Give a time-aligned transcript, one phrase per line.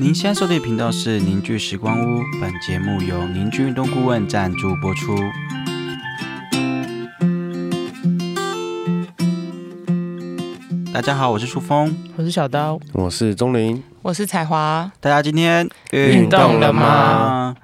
[0.00, 5.16] 您现在收听的频道是凝聚时光屋，本节目由凝聚运动顾问赞助播出。
[10.94, 11.92] 大家好，我是舒峰。
[12.14, 14.88] 我是小刀，我是钟林，我是彩华。
[15.00, 17.56] 大家今天运动了吗？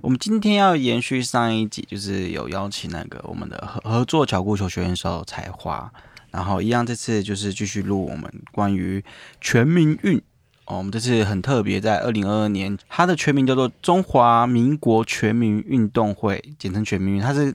[0.00, 5.92] 我们今天要延续上一集，就是有邀请那个我们的合合作巧固球学院手彩华，
[6.30, 9.04] 然后一样这次就是继续录我们关于
[9.42, 10.22] 全民运
[10.66, 10.78] 哦。
[10.78, 17.54] 我们这次很特别，在二零二二年，它的全名叫做中华民国全民运动会，简称全民运，它是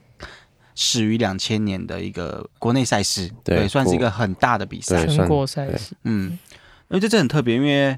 [0.76, 5.06] 始于两千年的一个国内赛事，对算是一个很大的比赛。
[5.08, 6.32] 全国赛事，嗯，
[6.90, 7.98] 因为这次很特别，因为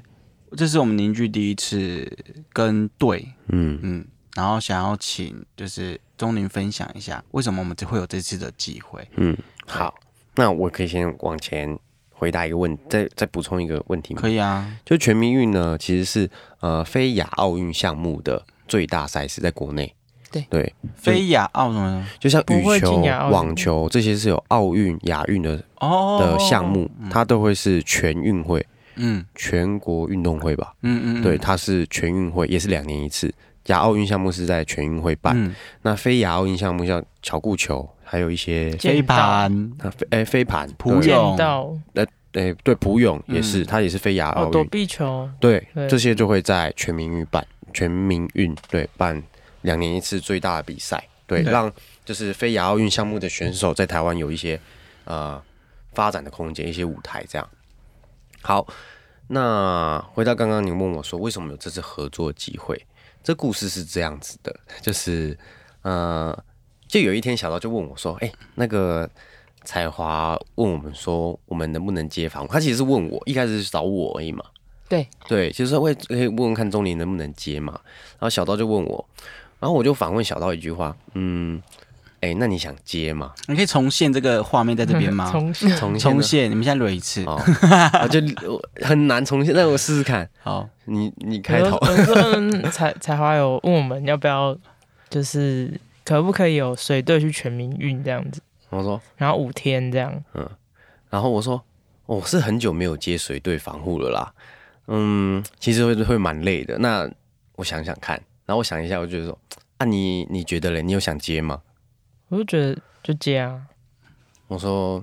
[0.56, 2.10] 这是我们邻居第一次
[2.52, 9.06] 跟队，嗯，嗯，然后想要请就是钟林分享一下，为什么我们会有这次的机会？
[9.16, 9.94] 嗯，好，
[10.34, 11.78] 那我可以先往前
[12.20, 14.20] 回答一个问，再再补充一个问题吗？
[14.20, 16.28] 可以啊，就全民运呢，其实是
[16.60, 19.90] 呃非亚奥运项目的最大赛事，在国内。
[20.30, 20.44] 对。
[20.50, 26.18] 对，非亚奥什么就像羽球网球这些是有奥运、亚运的哦。
[26.20, 28.64] 的项目，它都会是全运会，
[28.96, 29.24] 嗯。
[29.34, 30.74] 全国运动会吧？
[30.82, 31.22] 嗯嗯，嗯。
[31.22, 33.32] 对，，它是全运会，也是两年一次。
[33.70, 41.02] 亚奥运项目是在全运会办，嗯，那非亚奥运项目像巧固球，还有一些飞盘、啊飞诶飞盘、扑对。
[41.02, 41.72] 剑泳道
[42.32, 43.66] 诶对扑泳也是，嗯。
[43.66, 45.88] 它也是非亚奥哦，躲运，避球，对，对。
[45.88, 49.20] 这些就会在全民运办，全民运对办
[49.62, 51.52] 两年一次最大的比赛，对，对。
[51.52, 51.72] 让
[52.04, 54.58] 就是非亚奥运项目的选手在台湾有一些
[55.04, 55.42] 呃
[55.92, 57.48] 发展的空间，一些舞台这样。
[58.42, 58.66] 好，
[59.26, 62.80] 那回到刚刚你问我说为什么有这次合作机会，
[63.22, 65.38] 这故事是这样子的，就是
[65.82, 66.36] 呃，
[66.88, 69.08] 就有一天小刀就问我说，哎、那个。
[69.62, 72.48] 彩华问我们说，我们能不能接访？
[72.48, 74.42] 他其实是问我，一开始是找我而已嘛。
[74.88, 77.78] 对对，其实会可以问问看钟林能不能接嘛。
[78.12, 79.06] 然后小刀就问我，
[79.58, 81.62] 然后我就反问小刀一句话，嗯，
[82.20, 83.32] 哎、那你想接吗？
[83.48, 85.28] 你可以重现这个画面在这边吗？
[85.32, 87.24] 重现重现重现，你们现在捋一次。
[87.24, 87.40] 哦，
[88.02, 90.28] 我就我很难重现，那我试试看。
[90.42, 94.56] 好，你你开头我，说我说嗯彩彩华有问我们要不要，
[95.08, 95.72] 就是
[96.04, 100.46] 可不可以有水队去全民运这样子，我说，然后五天这样，嗯
[101.08, 101.62] 然后我说，
[102.06, 104.32] 我是很久没有接水队防护了啦，
[104.88, 106.76] 嗯，其实会会蛮累的。
[106.78, 107.10] 那
[107.56, 108.14] 我想想看，
[108.44, 109.38] 然后我想一下，我就说，
[109.78, 110.82] 啊你你觉得嘞？
[110.82, 111.60] 你有想接吗？
[112.30, 113.60] 我就觉得就接啊，
[114.46, 115.02] 我说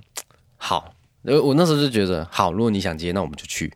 [0.55, 0.93] 好，
[1.23, 3.71] 呃，我那时候就觉得好，如果你想接，那我们就去。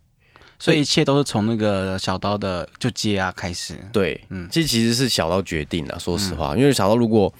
[0.57, 3.75] 所以一切都是从那个小刀的就接啊开始。
[3.91, 4.45] 对，嗯。
[4.45, 7.33] 嗯，这其实是小刀决定的，说实话，因为小刀如果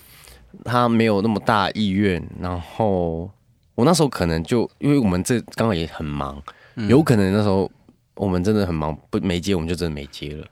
[0.65, 3.31] 他没有那么大意愿，然后
[3.75, 6.43] 我那时候可能就因为我们这刚好也很忙，
[6.75, 6.89] 嗯。
[6.89, 7.71] 有可能那时候
[8.15, 10.45] 我们真的很忙，不没接我们就真的没接了。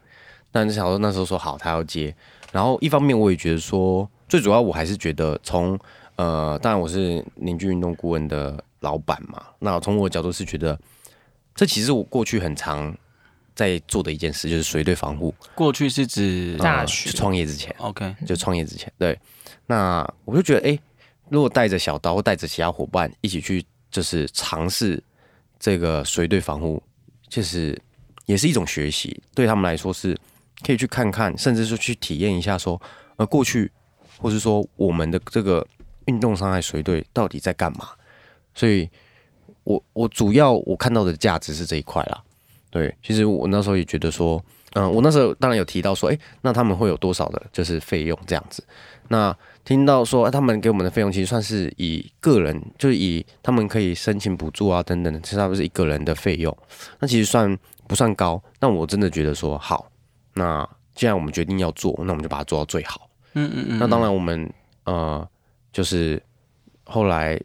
[0.51, 2.15] 但是小刀那时候说好，他要接，
[2.53, 5.77] 然后一方面我也觉得说，最主要我还是觉得从
[6.15, 10.79] 呃，当然我是凝聚运动顾问的老板嘛，那从我的角度是觉得，
[11.55, 12.95] 这其实我过去很常
[13.55, 15.33] 在做的一件事，就是随队防护。
[15.55, 19.17] 过去是指大呃学创业之前，OK，就创业之前，对，
[19.65, 20.79] 那我就觉得，哎、
[21.29, 25.01] 如果带着小刀带着其他伙伴一起去，就是尝试
[25.57, 26.81] 这个随队防护，
[27.27, 27.81] 就是
[28.25, 30.17] 也是一种学习，对他们来说是
[30.65, 32.79] 可以去看看，甚至是去体验一下说，
[33.15, 33.71] 呃，过去
[34.19, 35.65] 或是说我们的这个
[36.05, 37.89] 运动伤害随队到底在干嘛？
[38.53, 38.89] 所以
[39.63, 42.21] 我我主要我看到的价值是这一块啦。
[42.71, 44.43] 对，其实我那时候也觉得说，
[44.73, 48.63] 嗯、我那时候当然有提到说，哎、那他们会有多少的，就是费用这样子。
[49.07, 49.35] 那
[49.65, 56.55] 听到说、他们给我们的费用，其实算是以个人，就是以他们可以申请补助啊等等的，其实他们是一个人的费用，
[56.99, 57.57] 那其实算
[57.87, 58.39] 不算高？
[58.59, 59.91] 那我真的觉得说好，
[60.35, 63.08] 那既然我们决定要做，那我们就把它做到最好。
[63.45, 63.79] 嗯嗯嗯。
[63.79, 64.51] 那当然，我们
[64.85, 65.27] 呃，
[65.71, 66.21] 就是
[66.83, 67.39] 后来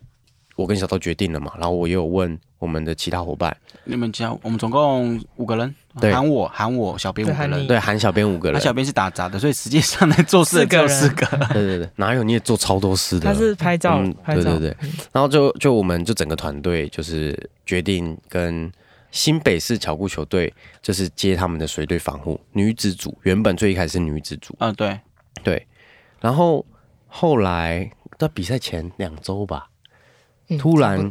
[0.57, 3.55] 我跟小刀决定了嘛，然后我也有问我们的其他伙伴，
[3.85, 6.13] 你们家我们总共五个人，对。
[6.13, 7.51] 喊我喊我小编五个人。
[7.51, 11.27] 对喊你，对，喊小编五个那、人，小编是打杂的，所以实际上在做事的只有四四个。
[11.53, 13.27] 对对对，哪有你也做超多事的？
[13.27, 14.77] 他是拍照嗯拍照，对对对。
[15.13, 18.71] 然后就就我们就整个团队就是决定跟
[19.11, 20.53] 新北市巧固球队
[20.83, 24.99] 就是接他们的随队防护女子组，原本最一开始是女子组，啊、对，
[25.43, 25.67] 对，
[26.25, 26.65] 然后
[27.07, 29.69] 后来到比赛前两周吧，
[30.49, 31.11] 嗯突然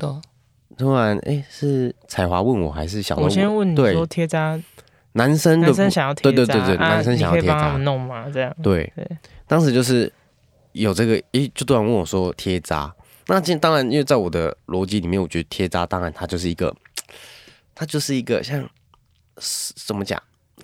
[0.75, 4.59] 突然哎是彩华问我还是小我先问你说贴扎，
[5.11, 7.77] 男生的男生想要贴扎，对对对对啊男生想要贴扎。
[7.77, 8.27] 弄吗？
[8.33, 8.51] 这样。
[8.63, 8.91] 对。
[8.95, 9.07] 对，
[9.45, 10.11] 当时就是
[10.71, 12.91] 有这个，诶，就突然问我说贴扎。
[13.27, 16.75] 那这当然，因为在我的逻辑里面，我觉得贴扎当然它就是一个，
[17.75, 18.67] 它就是一个像
[19.85, 20.19] 怎么讲，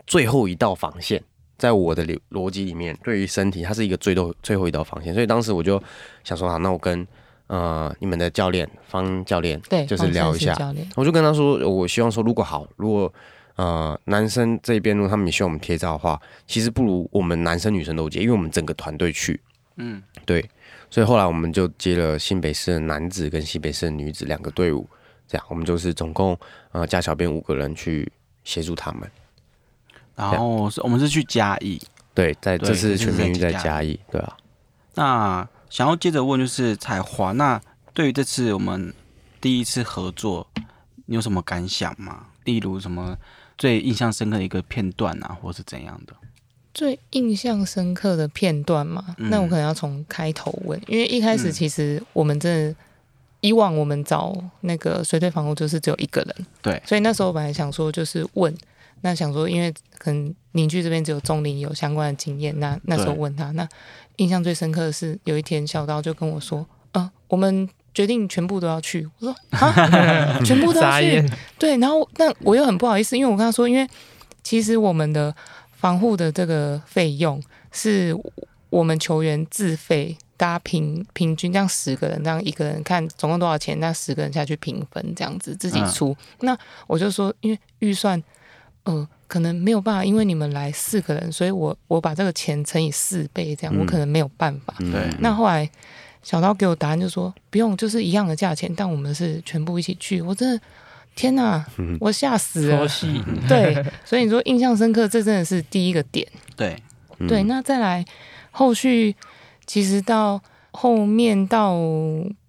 [0.08, 1.24] 最后一道防线，
[1.60, 5.80] 在我的逻逻辑里面，对于身体它是一个最后最后一道防线，所以当时我就
[6.24, 7.06] 想说，好，那我跟
[7.48, 10.58] 呃你们的教练方教练对，就是聊一下，
[10.96, 13.14] 我就跟他说，我希望说，如果好，如果
[13.56, 19.40] 呃男生这边如果他们也希望我们贴照的话，其实不如我们男生女生都接，因为我们整个团队去，
[19.76, 20.50] 嗯，对，
[20.90, 24.88] 所以后来我们就接了新北市的男子跟新北市的女子两个队伍，
[25.28, 26.38] 这样我们就是总共
[26.72, 28.10] 呃加小编五个人去
[28.46, 29.10] 协助他们。
[30.20, 31.82] 然后是我们是去嘉义，
[32.14, 34.38] 对，在对这次全民运在嘉义，对啊，
[34.96, 37.62] 那想要接着问就是彩华，那
[37.94, 38.94] 对于这次我们
[39.40, 40.48] 第一次合作，
[41.06, 42.28] 你有什么感想吗？
[42.44, 43.18] 例如什么
[43.58, 46.14] 最印象深刻的一个片段啊，或是怎样的？
[46.74, 49.30] 最印象深刻的片段嘛，嗯。
[49.30, 51.52] 那我可能要从开头问，因为一开始嗯。
[51.52, 52.76] 其实我们真的，
[53.42, 56.82] 以往我们找那个随队房屋就是只有一个人，对。
[56.86, 58.56] 所以那时候本来想说就是问，
[59.02, 63.68] 那想说因为可能邻居这边只有钟林有相关的经验，那那时候问他，那
[64.18, 71.24] 印象最深刻的是有一天小刀就跟我说，呃，我们决定全部都要去，我说啊， 全部都要去，
[71.58, 73.88] 对，然后但我又很不好意思，因为我跟他说，因为
[74.44, 75.36] 其实我们的
[75.72, 77.42] 防护的这个费用
[77.72, 78.16] 是
[78.70, 86.16] 我们球员自费，大家平平均这样十个人，这样一个人看总共多少钱，那十个人下去平分这样子自己出。
[86.42, 86.58] 那
[86.88, 88.22] 我就说，因为预算
[88.96, 94.74] 呃可能没有办法，因为你们来四个人，所以我我把这个钱乘以四倍，这样、嗯我可能没有办法。
[94.80, 95.70] 嗯对那后来
[96.24, 100.22] 小刀给我答案就说不用，就是一样的价钱，但我们是全部一起去。
[100.22, 100.62] 我真的
[101.16, 102.88] 天哪，嗯我吓死了
[103.48, 106.28] 对，所以你说印象深刻，这真的是第一个点。
[106.58, 106.76] 对，
[107.20, 108.04] 嗯对，那再来
[108.52, 109.16] 后续，
[109.68, 110.42] 其实到
[110.72, 111.78] 后面到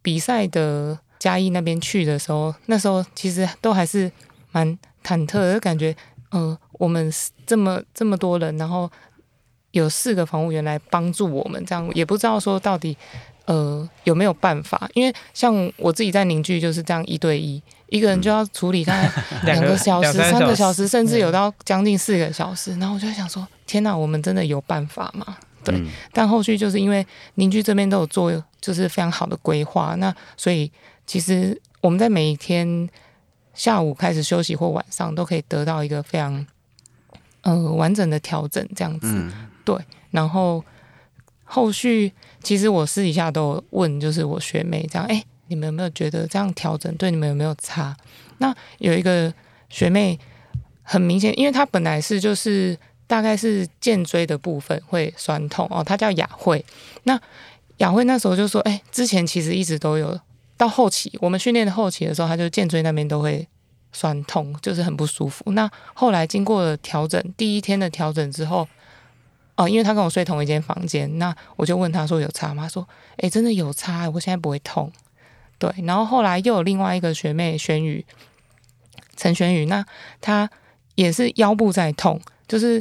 [0.01, 4.11] 比赛的嘉义那边去的时候，那时候其实都还是
[4.51, 5.95] 蛮忐忑的，就感觉
[6.31, 7.13] 呃，我们
[7.47, 8.91] 这么这么多人，然后
[9.73, 12.97] 有四个防务员来帮助我们，这样也不知道说到底
[13.47, 19.11] 呃有没有办法，因为像我自己在凝聚就是这样一对一，一个人就要处理大概
[19.45, 22.77] 两个小时、三个小时，甚至有到将近四个小时。
[22.79, 25.37] 然后我就在想说，天哪，我们真的有办法吗？
[25.65, 30.71] 对，嗯但后续就是因为邻居这边都有做，就是非常好的规划，那所以
[31.07, 32.89] 其实我们在每一天
[33.55, 36.47] 下午开始休息或晚上都可以得到一个非常
[37.43, 39.09] 呃完整的调整，这样子。
[39.13, 39.33] 嗯，
[40.11, 40.65] 然后
[41.45, 42.13] 后续
[42.43, 47.97] 其实我私底下都有问，就是我学妹这样，哎，你们有没有觉得这样调整对你们有没有差？
[48.39, 49.33] 那有一个
[49.69, 50.19] 学妹
[50.83, 52.77] 很明显，因为她本来是就是
[53.07, 56.65] 大概是肩椎的部分会酸痛哦，她叫雅慧。
[57.05, 57.21] 那
[57.77, 60.19] 雅慧那时候就说，哎，之前其实一直都有，
[60.61, 63.49] 到后期我们训练的后期的时候，他就肩椎那边都会。
[63.93, 65.51] 酸痛就是很不舒服。
[65.51, 68.69] 那后来经过了调整，第一天的调整之后，
[69.57, 72.63] 哦，因为他跟我睡同一间房间，那我就问他说有差吗？
[72.63, 74.93] 他说，诶，真的有差，我现在不会痛。
[75.59, 78.07] 对，然后后来又有另外一个学妹玄宇，
[79.17, 79.85] 陈玄宇，那
[80.21, 80.49] 她
[80.95, 82.81] 也是腰部在痛，就是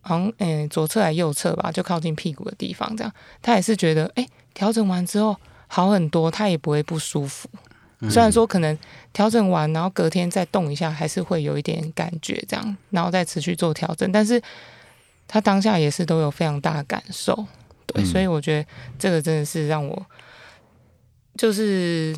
[0.00, 3.12] 好像嗯左侧还右侧吧，就靠近屁股的地方这样。
[3.40, 5.36] 她也是觉得，诶，调整完之后
[5.68, 7.48] 好很多，他也不会不舒服。
[8.08, 8.78] 虽然说可能
[9.12, 14.40] 调整完，然后隔天再动一下，还是会有一点感觉这样，然后再持续做调整，但是
[15.26, 17.34] 他当下也是都有非常大的感受，
[17.86, 18.68] 对，嗯所以我觉得
[19.00, 20.06] 这个真的是让我
[21.36, 22.16] 就是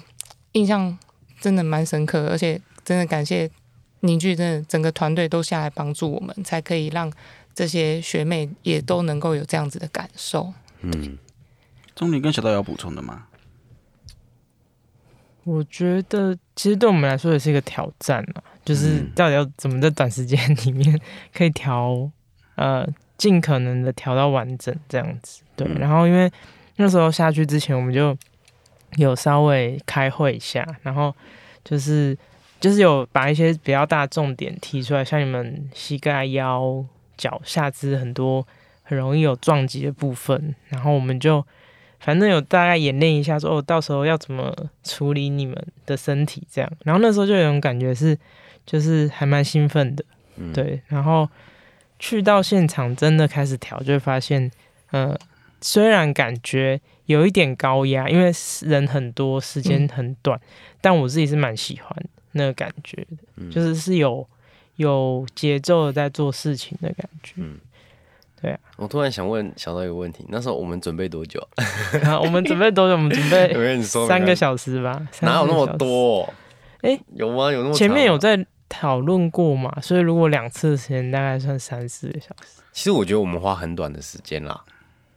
[0.52, 0.98] 印象
[1.40, 3.50] 真的蛮深刻，而且真的感谢
[4.00, 7.10] 凝聚，真的整个团队都下来帮助我们，才可以让
[7.54, 10.52] 这些学妹也都能够有这样子的感受。
[10.82, 11.16] 嗯，
[11.94, 13.28] 钟林跟小道有补充的吗？
[15.44, 21.00] 我觉得其实对我们来说也是一个挑战啊，就是嗯到底要怎么在短时间里面
[21.32, 22.10] 可以调
[22.56, 25.42] 呃尽可能的调到完整这样子。
[25.56, 26.30] 对，嗯然后因为
[26.76, 28.16] 那时候下去之前，我们就
[28.96, 31.14] 有稍微开会一下，然后
[31.64, 32.16] 就是
[32.60, 36.84] 就是有把一些比较大的重点提出来，像你们膝盖、腰、
[37.16, 38.46] 脚、下肢很多
[38.82, 41.44] 很容易有撞击的部分，然后我们就。
[42.00, 44.52] 反正有大概演练一下说哦，到时候要怎么
[44.82, 45.54] 处理你们
[45.84, 46.72] 的身体这样。
[46.82, 48.18] 然后那时候就有种感觉是，
[48.64, 50.04] 就是还蛮兴奋的，
[50.36, 50.80] 嗯，对。
[50.88, 51.28] 然后
[51.98, 54.50] 去到现场真的开始调，就会发现，
[54.90, 55.14] 呃，
[55.60, 60.40] 虽然感觉有一点高压，因为人很多，时间很短，
[60.80, 61.94] 但我自己是蛮喜欢
[62.32, 64.26] 那个感觉的，嗯就是是有
[64.76, 67.34] 有节奏的在做事情的感觉。
[68.42, 71.46] 嗯我突然想问小刀一个问题，那时候我们准备多久？
[72.22, 72.92] 我们准备多久？
[72.92, 75.78] 我们准备 我跟你说，三个小时吧，哪有那么三个小时？
[75.78, 76.34] 多？
[76.82, 77.52] 诶有吗？
[77.52, 82.62] 有那么前面有在讨论过嘛，所以如果两次的时间大概算三四个小时。
[82.72, 84.58] 其实我觉得我们花很短的时间啦。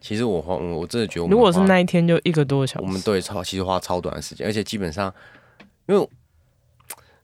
[0.01, 5.13] 其实我花，我我真的觉得我们如果是那一天就一个多小时，我们对超其实花超短的时间，而且基本上，
[5.87, 6.09] 因为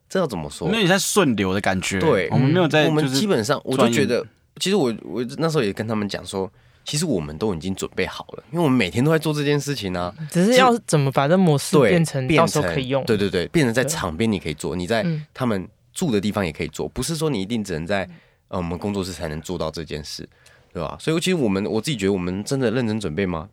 [0.08, 0.72] 这要怎么说我？
[0.72, 2.00] 们有点在顺流的感觉。
[2.00, 4.24] 对我们没有在，我们基本上我就觉得，
[4.58, 6.50] 其实我我那时候也跟他们讲说，
[6.84, 10.14] 其实我们都已经准备好了，因为我们每天都在做这件事情啊。
[10.30, 13.04] 只是要怎么把这模式，变成到时候可以用。
[13.04, 18.08] 对对对，变成在场边你可以做，你在嗯他们住的地方也可以做，不是说你一定只能在
[18.48, 20.28] 呃我们工作室才能做到这件事，
[20.72, 20.96] 对吧？
[21.00, 23.48] 所以其实我们我自己觉得我们真的认真准备吗？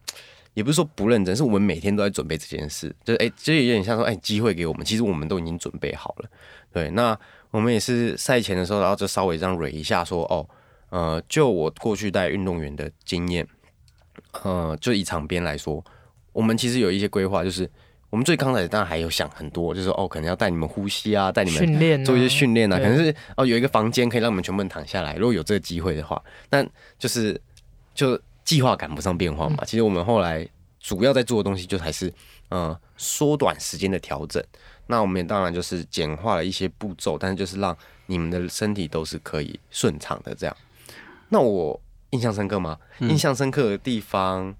[0.53, 6.29] 也不是说不认真，是我们每天都在准备这件事，就是哎，就有点像说哎，机会给我们，其实我们都已经准备好了。
[6.73, 7.15] 对，那
[7.51, 10.43] 我们也是赛前的时候，然后就稍微这样蕊一下说哦，
[10.89, 13.45] 呃，就我过去带运动员的经验，
[14.43, 15.83] 呃，就以场边来说，
[16.31, 17.69] 我们其实有一些规划，就是
[18.09, 26.67] 我们最刚开始当然还有想很多，就是哦，可能要带你们呼吸啊，带你们训练啊做一些训练啊，可能是哦有一个房间可以让我们全部人躺下来，如果有这个机会的话，但
[26.97, 27.39] 就是
[27.93, 29.65] 就计划赶不上变化嘛。
[29.65, 30.47] 其实我们后来
[30.79, 32.13] 主要在做的东西，就还是
[32.47, 34.41] 呃缩短时间的调整。
[34.89, 37.75] 那我们也当然就是简化了一些步骤，但是就是让
[38.05, 40.57] 你们的身体都是可以顺畅的这样。
[41.29, 41.79] 那我
[42.11, 42.77] 印象深刻吗？
[42.99, 44.55] 印象深刻的地方，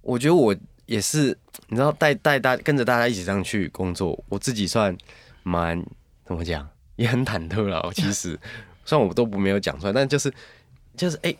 [0.00, 0.56] 我觉得我
[0.86, 1.36] 也是，
[1.68, 4.96] 你知道带带大跟着大家一起上去工作，我自己算
[5.42, 5.84] 蛮
[6.24, 7.90] 怎么讲，也很忐忑了。
[7.94, 8.38] 其实
[8.84, 10.32] 虽然我都不没有讲出来，但就是
[10.96, 11.36] 就是哎、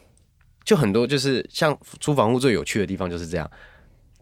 [0.65, 3.51] 就很多就是像租房屋最有趣的地方就是这样，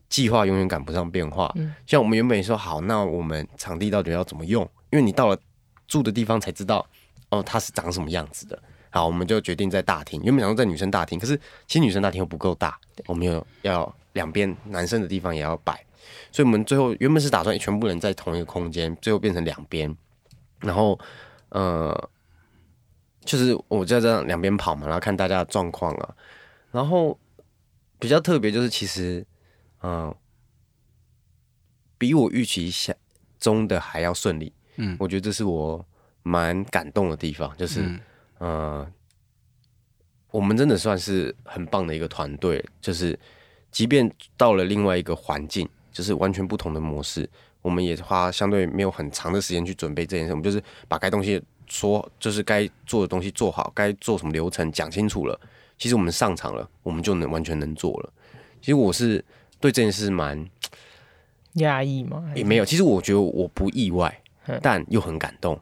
[0.09, 1.53] 计划永远赶不上变化。
[1.57, 4.63] 嗯像我们原本说好，那我们场地到底要怎么用？
[4.91, 5.39] 因为你到了
[5.87, 6.87] 住的地方才知道
[7.31, 8.63] 哦，它是长什么样子的。
[8.99, 10.21] 好，我们就决定在大厅。
[10.25, 11.37] 原本想说在女生大厅，可是
[11.69, 12.77] 其实女生大厅又不够大，
[13.07, 15.73] 我们又要两边男生的地方也要摆，
[16.33, 19.97] 所以我们最后原本是打算全部人在同一个空间，最后变成两边，
[20.59, 20.99] 然后
[21.51, 22.11] 呃，
[23.25, 26.15] 就是我就这样两边跑嘛，然后看大家的状况啊，
[26.73, 27.17] 然后
[28.01, 29.25] 比较特别就是其实
[29.83, 30.17] 嗯、呃
[31.99, 32.97] 比我预期想
[33.39, 35.87] 中的还要顺利，嗯我觉得这是我
[36.25, 37.83] 蛮感动的地方，就是。
[37.83, 38.01] 嗯
[38.39, 38.87] 呃，
[40.31, 43.19] 我们真的算是很棒的一个团队，就是
[43.71, 47.29] 即便到了另外一个环境，就是完全不同的模式，
[47.63, 55.39] 我们也花相对没有很长的时间去准备这件事，我们就是把该东西说，就是该做的东西做好，该做什么流程讲清楚了，
[55.77, 58.13] 其实我们上场了，我们就能完全能做了。
[58.61, 59.25] 其实我是
[59.61, 60.49] 对这件事蛮
[61.55, 65.59] 压抑嘛，也没有，其实我觉得我不意外嗯，但又很感动。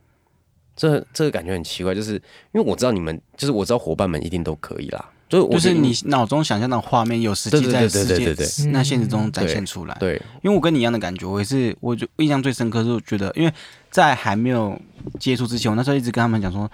[0.76, 2.12] 这这个感觉很奇怪，就是
[2.52, 5.04] 因为我知道你们，就是我知道伙伴们一定都可以啦。
[5.28, 9.96] 就是我就是你脑中想象的画面有实际在对对对世界对对对对那现实中展现出来。
[9.98, 13.52] 对因为我跟你一样的感觉，我也是，我就印象最深刻是觉得，因为
[13.90, 14.80] 在还没有
[15.18, 16.70] 接触之前，我那时候一直跟他们讲说，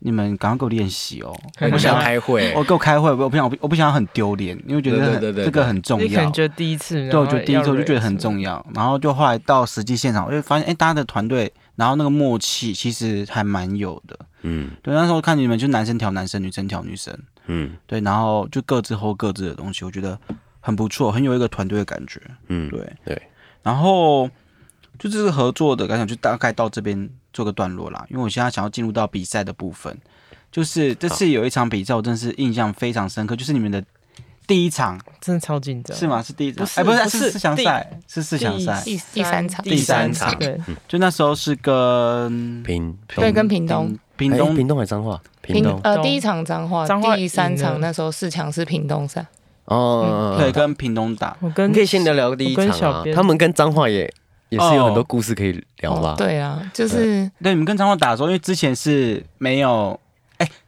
[0.00, 6.32] 你们赶快给我练习哦，我不想开会，我给我开会，我不想我不想很丢脸，因为觉得很对对对对这个很重要你可能。
[6.32, 8.40] 觉得第一次，对，我觉得第一次我就觉得很重。
[8.40, 14.16] 要，然后就后来到实际现场，我就发现，哎，大家的团队，然后那个默契其实还蛮有的。
[14.42, 17.12] 嗯对，那时候看你们就男生调男生，女生调女生，
[17.46, 20.16] 嗯对，然后就各自 hold 各自的东西，我觉得
[20.60, 22.22] 很不错，很有一个团队的感觉。
[22.46, 23.20] 嗯，对对，
[23.64, 24.30] 然后
[24.96, 28.06] 就这个合作的感想，就大概到这边做个段落啦。
[28.10, 29.98] 因为我现在想要进入到比赛的部分，
[30.52, 33.84] 就是这次有一场比赛，我真的是印象非常深刻，就是你们的
[34.46, 34.98] 第一场。
[35.20, 36.22] 真的超紧张，是吗？
[36.22, 36.64] 是第一场。
[36.64, 36.70] 不？
[36.70, 38.82] 是哎，不是，是是四强赛，是四强赛。
[38.84, 39.64] 第第三场。
[39.64, 40.38] 第三场。
[40.38, 40.58] 对，
[40.88, 43.96] 就那时候是跟平对跟平东。
[44.16, 44.50] 平东。
[44.50, 45.20] 哎屏东还是彰化？
[45.40, 45.72] 屏屏东。
[45.72, 49.24] 东呃第一场彰化，彰化第三场那时候四强是平东赛，
[49.64, 54.02] 哦，对跟平东打，我跟你可以先聊聊第一场啊，他们跟脏话也
[54.50, 55.04] 也是有很多哦。
[55.08, 56.14] 故事可以聊吧？
[56.16, 60.01] 对啊，就是对，你们跟彰化打的时候，因为之前是没有，哎，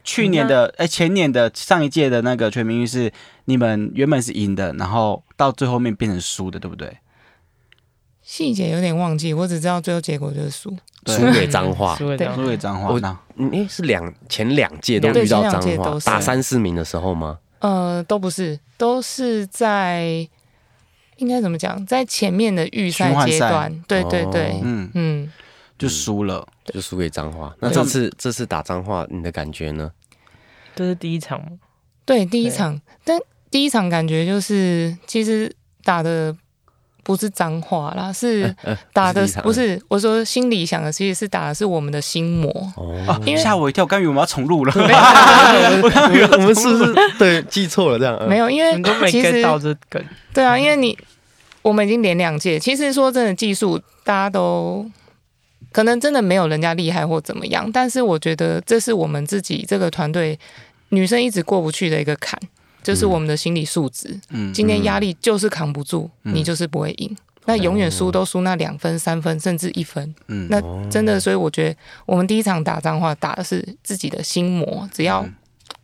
[0.04, 3.10] 去年的，哎，前年的上一届的那个全民运是
[3.46, 6.98] 你们原本是赢的，然后到最后面变成输的，对不对？
[8.22, 10.74] 细节有点忘记，我只知道最后结果就是输。
[11.04, 11.16] 对。
[11.18, 12.42] 输给脏话，输给彰化。
[12.42, 13.18] 输给彰化我，那。
[13.36, 16.06] 嗯，诶，是两前两届都遇到彰前两届化，都是。
[16.06, 17.38] 打三四名的时候吗？
[17.58, 20.28] 呃，都不是，都是在
[21.16, 23.12] 应该怎么讲，在前面的预赛。
[23.26, 24.60] 阶段，对对对，哦。
[24.62, 25.32] 嗯，嗯，
[25.78, 26.46] 就输了。
[26.64, 27.54] 就输给脏话。
[27.60, 29.92] 那这次这次打脏话，你的感觉呢？
[30.74, 31.50] 这是第一场嘛，
[32.04, 35.54] 对，第一场，但第一场感觉就是其实
[35.84, 36.34] 打的
[37.04, 38.52] 不是脏话啦，是
[38.92, 42.50] 打的不是我说心里想的，其实是打的是我们的心魔。
[42.76, 44.72] 哦啊，因为吓我一跳，我刚以为我们要重录了。
[44.74, 47.98] 我们是不是对记错了？
[47.98, 50.02] 这样没有，因为其实到这梗，
[50.32, 50.98] 对啊，因为你
[51.62, 54.90] 我们已经连两届，其实说真的，技术大家都
[55.72, 60.38] 可能真的没有人家厉害或怎么样，但是我觉得这是我们自己这个团队
[60.90, 62.38] 女生一直过不去的一个坎，
[62.82, 64.18] 就是我们的心理素质。
[64.30, 67.16] 嗯，今天压力就是扛不住，嗯你就是不会赢。
[67.46, 70.14] 那永远输都输那两分、三分，甚至一分。
[70.28, 75.34] 嗯那真的，所以我觉得我们第一场打仗话打的是自己的心魔，只要嗯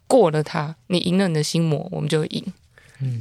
[0.07, 2.45] 过了它，你赢了你的心魔，我们就会赢。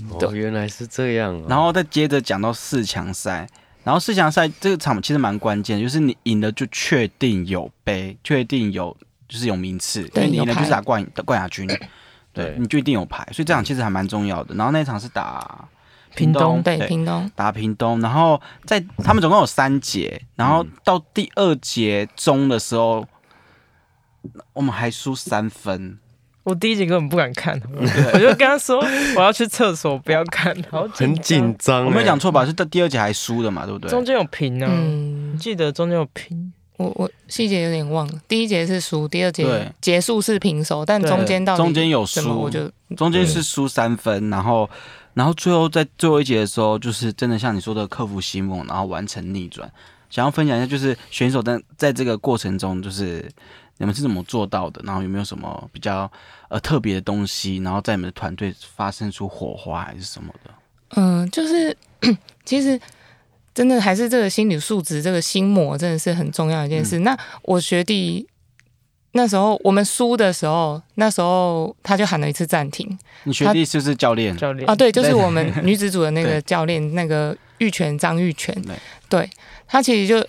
[0.09, 1.45] 哦，原来是这样、哦。
[1.49, 3.47] 然后再接着讲到四强赛，
[3.89, 8.95] 然后四强赛这个场其实蛮关键，就是你赢了就确定有杯，确定有
[9.27, 11.79] 就是有名次，因对为你赢了就是打冠冠亚军，对。
[12.31, 14.53] 对，你就一定有牌，所以这场其实还蛮重要的。
[14.53, 15.67] 然后那场是打
[16.15, 17.29] 屏东对，屏东。
[17.35, 23.03] 打屏东，然后在他们总共有三节，然后到第二节中的时候，
[24.53, 25.97] 我们还输三分，
[26.43, 27.81] 我第一集根本不敢看， 我
[28.13, 28.79] 我就跟他说
[29.15, 31.83] 我要去厕所，不要看，好很紧张。
[31.83, 32.45] 张、我没有讲错嗯吧？
[32.45, 33.89] 是到第二节还输的嘛，对不对？
[33.89, 44.67] 中间有平啊，嗯记得中间有平，我我细节有点忘了，第一节是输，第二节结束是平手，但中间到中间有输，我就中间是输三分，然后
[45.13, 49.69] 然后最后在最后一节的时候，就是真的像你说的克服心魔，然后完成逆转。
[50.09, 53.23] 想要分享一下，就是选手在在这个过程中，就是
[53.79, 54.81] 你们是怎么做到的？
[54.85, 56.11] 然后有没有什么比较
[56.49, 57.57] 呃特别的东西？
[57.63, 60.51] 然后在你们的团队发生出火花还是什么的？
[60.97, 61.75] 嗯，就是
[62.43, 62.79] 其实
[63.53, 66.99] 真的还是这个心理素质，这个心魔真的是很重要一件事。
[66.99, 68.27] 那我学弟
[69.13, 74.35] 那时候我们输的时候，那时候他就喊了一次暂停你学弟是不是教练？
[74.35, 78.75] 教练啊，对，就是我们女子组的那个 教练，那个玉泉张玉泉对，
[79.07, 79.29] 对
[79.67, 80.27] 他其实就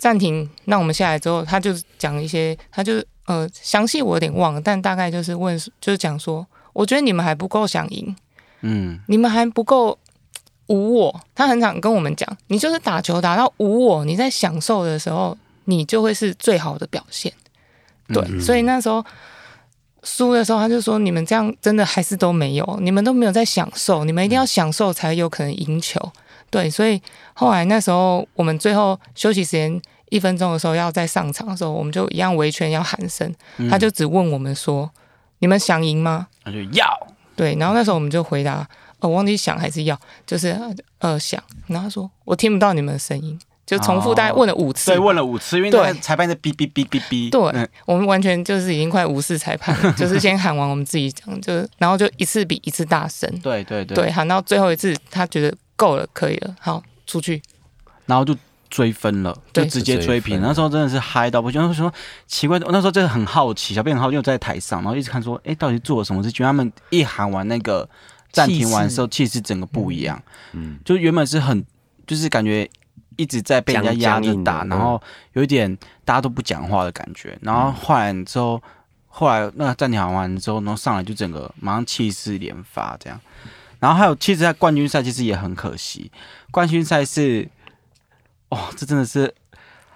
[0.00, 2.94] 暂停，那我们下来之后，他就讲一些，他就
[3.26, 8.16] 呃详细我有点忘了，但大概就是问，就是讲说，我觉得你们还不够想赢。
[8.62, 9.98] 嗯，你们还不够
[10.68, 11.20] 无我。
[11.34, 17.30] 他很常跟我们讲，你就是打球打到无我，你在享受的时候，你就会是最好的表现。
[18.08, 19.04] 对，嗯所以那时候
[20.02, 26.00] 输的时候，他就说：“你们这样真的还是都没有，你们都没有在享受，你们一定要享受才有可能赢球。”
[26.50, 27.00] 对，所以
[27.32, 34.90] 后来那时候我们最后休息时间一分钟的时候要再上场的时候，我们就一样围圈要喊声，嗯他就只问我们说
[35.38, 36.84] ：“你们想赢吗？”他就要，
[37.36, 40.58] 对，然后那时候我们就回答，呃，我忘记想还是要，就是
[40.98, 43.38] 呃想，然后他说我听不到你们的声音，
[43.70, 45.80] 就重复大概问了五次，对，问了五次，因为对。
[45.80, 47.68] 那裁判在哔哔哔哔哔，对嗯。
[47.86, 53.94] 我们完全就是已经快无视裁判了， 就是先喊完我们自己讲，就是然后就一次比一次大声，对对对。
[53.94, 57.40] 对，喊到最后一次他觉得够了，可以了，好出去，
[58.06, 58.34] 然后就
[58.68, 60.40] 追分了，就直接追平。
[60.40, 61.60] 追那时候真的是嗨到不行。
[61.60, 61.94] 那时候说
[62.26, 66.20] 奇怪，那时候真的很好奇，小编很好奇，因为我在台上，然后一直看说，哎，到底做了什么？
[66.24, 66.44] 事情？
[66.44, 67.88] 他们一喊完那个
[68.32, 70.20] 暂停完的时候，气势整个不一样。
[70.54, 71.64] 嗯，就原本是很，
[72.06, 72.68] 就是感觉
[73.20, 75.00] 一直在被人家压着打，然后
[75.34, 77.38] 有一点大家都不讲话的感觉。
[77.42, 78.62] 然后后来之后，
[79.08, 83.20] 后来那个暂停完之后，然后上来就整个马上气势连发这样。
[83.78, 86.10] 然后还有，其实在冠军赛其实也很可惜，
[86.50, 87.46] 冠军赛是，
[88.48, 89.34] 哦，这真的是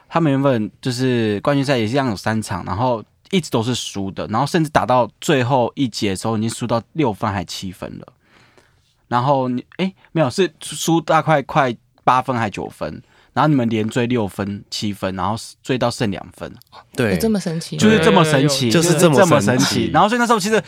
[0.08, 8.06] 他们原本就是冠军赛也是一样有三场，然后一直都是输的，然后甚至打到最后一节的时候已经输到六分还七分了。
[9.08, 13.02] 然后你哎没有是输大概快八分还九分，
[13.34, 16.50] 然后你们连追六分七分，然后追到剩两分，
[16.96, 17.76] 对有，这么神奇？
[17.76, 20.62] 就是这么神奇，就是这么这么神神奇然后所以那时候其实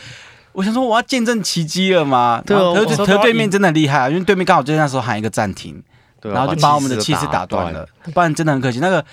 [0.51, 5.81] 我想说我要见证奇迹了嘛，对啊然后可是我可是对面真的很厉害啊，因为对面刚好就那时候喊一个暂停，
[6.19, 8.79] 对啊然后就把我们的气势打断断了，不然真的很可惜。
[8.79, 9.05] 那个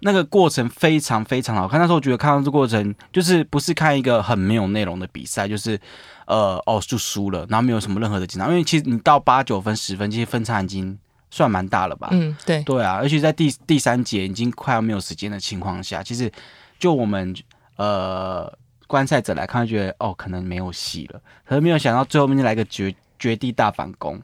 [0.00, 1.78] 那个过程非常非常好看。
[1.78, 5.78] 那时候我觉得看到这过程，就是不是看一个很没有内容的比赛，就是
[6.26, 8.48] 呃哦就输了，然后没有什么任何的紧张。
[8.48, 10.98] 因为其实你到八九分、十分，其实分差已经
[11.30, 12.08] 算蛮大了吧？
[12.10, 16.30] 嗯，对，对啊，而且在第第三节已经快要没有时间的情况下，其实
[16.78, 17.34] 就我们
[17.76, 18.52] 呃
[18.86, 24.20] 观赛者来看，觉得哦可能没有戏了，可是没有想到最后面就来个绝绝地大反攻，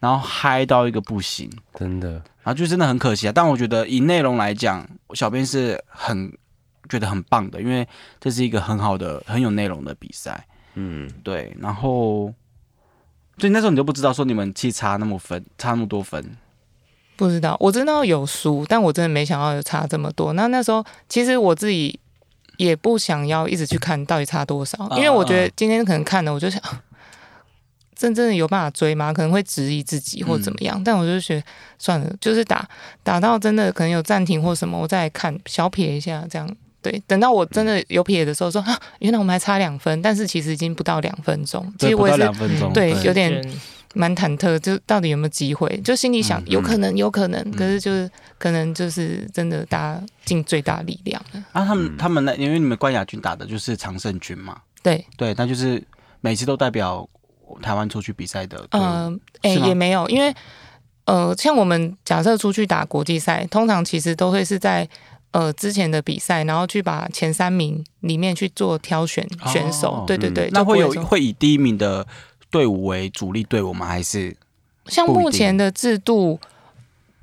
[0.00, 1.50] 然后嗨到一个不行。
[1.74, 3.32] 真的，然后就真的很可惜啊。
[3.34, 6.32] 但我觉得以内容来讲，小编是很
[6.88, 7.86] 觉得很棒的，因为
[8.18, 10.46] 这是一个很好的、很有内容的比赛。
[10.74, 12.32] 嗯，对，然后
[13.38, 16.24] 所以那时候你就不知道说你们其实差那么分，差那么多分。
[17.16, 20.32] 不知道，我知道有输，但我真的没想到有差这么多。
[20.34, 21.98] 那那时候其实我自己
[22.56, 26.60] 也不想要一直去看到底差多少，因为我觉得今天可能看了，我就想，
[27.96, 29.12] 真正的有办法追吗？
[29.12, 30.82] 可能会质疑自己或怎么样。
[30.84, 31.42] 但我就觉得
[31.78, 32.68] 算了，就是打
[33.02, 36.48] 打到真的可能有暂停或什么，我再来看小撇一下这样。
[36.82, 41.64] 对，等到我真的有撇的时候说啊， 原来我们还差两分，但是其实已经不到两分钟。
[41.78, 43.52] 其对，不到实我也是两分钟，对有点卷
[43.96, 45.74] 蛮忐忑，就到底有没有机会？
[45.82, 51.42] 就心里想嗯有可能，有可能，可是就是可能就是真的大家尽最大力量了。
[51.52, 55.82] 啊，他们嗯他们那因为你们冠亚军打的就是常胜军嘛，对，对，那就是
[56.20, 57.08] 每次都代表
[57.62, 58.66] 台湾出去比赛的。
[58.72, 60.34] 嗯，哎、也没有，因为
[61.06, 64.86] 呃，像我们假设出去打国际赛，通常其实都会是在
[65.30, 70.02] 呃之前的比赛，然后去把前三名里面去做挑选选手。
[70.02, 72.06] 哦对对对，那会有会以第一名的
[72.50, 73.86] 队伍为主力队伍吗？
[73.86, 74.36] 还是
[74.86, 76.38] 像目前的制度。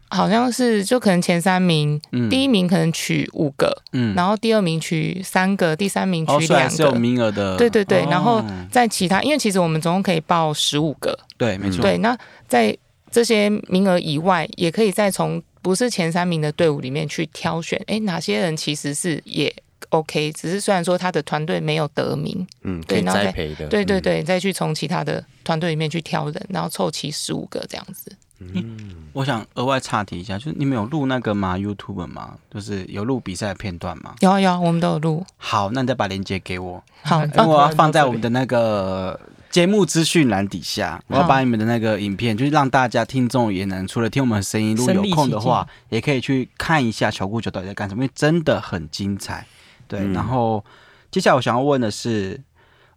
[0.09, 12.15] 好像是就可能前三名，嗯第一名可能取五个，嗯然后第二名取三个，第三名哦，取两个，名额的，对对对哦然后在其他，因为其实我们总共可以报十五个，对，没错，对，那
[12.47, 12.77] 在
[13.09, 19.51] 这些名额以外，也可以再从不是前三名的队伍里面去挑选，哎，哪些人其实是也
[19.89, 28.11] OK，只是虽然说他的团队没有得名，嗯，可以对然后再栽培的，嗯，对对对，再去从其他的团队里面去挑人，然后凑齐十五个这样子。
[28.39, 28.77] 嗯
[29.13, 32.33] 我想额外插题一下，就是你们有录那个吗？YouTube 吗？
[32.53, 34.15] 就是有录比赛的片段吗？
[34.19, 35.25] 有啊有啊，我们都有录。
[35.37, 39.17] 好，那你再把链接给我，好，因为我啊要放在我们的那个
[39.49, 49.45] 节目资讯栏底下，我要把你们的那个影片，就是让大家听众也能除了听我们的声音，如果有空的话，也可以去看一下小顾九到底在干什么，因为真的很精彩。
[49.87, 50.63] 对，嗯然后
[51.11, 52.41] 接下来我想要问的是，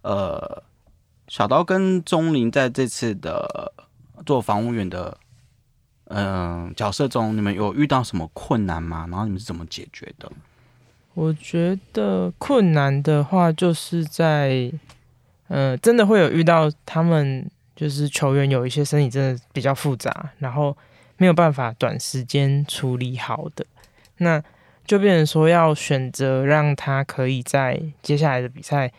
[0.02, 0.62] 呃，
[1.28, 3.72] 小刀跟钟林在这次的
[4.24, 5.18] 做防务员的。
[6.08, 9.08] 嗯、角色中你们有遇到什么困难吗？
[9.10, 10.30] 然后你们是怎么解决的？
[11.14, 14.70] 我觉得困难的话，就是在，
[15.48, 20.76] 呃，真的会有遇到他们就是球员有一些身体真的比较复杂，然后
[21.16, 23.66] 没有办法短时间处理好的，
[24.18, 24.40] 那
[24.86, 28.90] 就变成说要选择让他可以在接下来的比赛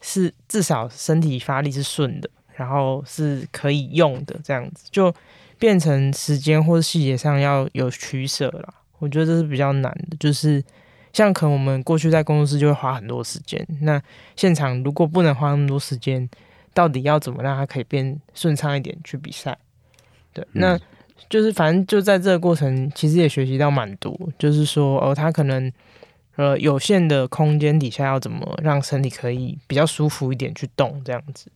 [0.00, 5.12] 是至少身体发力是顺的，然后是可以用的，这样子就
[5.58, 8.74] 变成时间或者细节上要有取舍了。
[8.98, 10.62] 我觉得这是比较难的，就是
[11.12, 14.00] 像可能我们过去在工作室就会花很多时间，那
[14.36, 16.28] 现场如果不能花那么多时间，
[16.72, 19.58] 到底要怎么让他可以变顺畅一点去比赛？
[20.32, 20.78] 对，那
[21.28, 25.72] 就是反正就在这个过程，其实也学习到蛮多，就是说哦，他可能
[26.36, 31.50] 呃有限的空间底下要怎么让身体可以比较舒服一点去动这样子。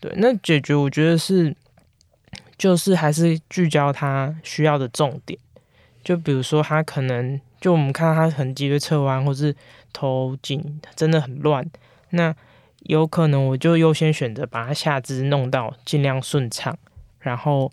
[0.00, 1.54] 对，那解决我觉得是
[2.56, 5.38] 就是还是聚焦他需要的重点，
[6.02, 9.54] 就比如说他可能就我们看到他很脊椎侧弯或是
[9.92, 11.68] 头颈真的很乱，
[12.10, 12.34] 那
[12.84, 16.78] 有可能我就优先选择把他下肢弄到尽量顺畅，
[17.18, 17.70] 然后